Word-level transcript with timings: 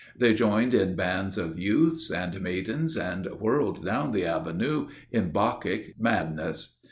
They 0.17 0.33
joined 0.33 0.73
in 0.73 0.95
bands 0.95 1.37
of 1.37 1.59
youths 1.59 2.09
and 2.09 2.41
maidens 2.41 2.97
and 2.97 3.27
whirled 3.39 3.85
down 3.85 4.13
the 4.13 4.25
Avenue 4.25 4.87
in 5.11 5.29
Bacchic 5.31 5.93
madness. 5.99 6.79